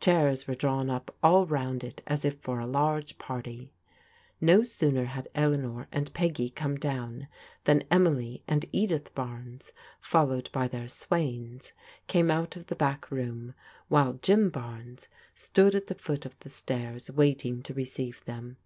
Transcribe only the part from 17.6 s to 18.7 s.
to receive them.